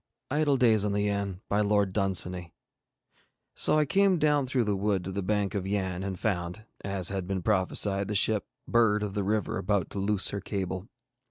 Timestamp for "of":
5.53-5.67, 9.03-9.13